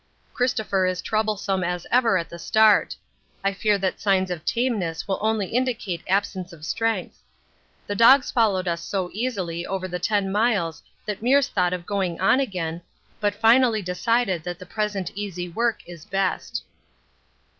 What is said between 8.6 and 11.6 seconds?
us so easily over the 10 miles that Meares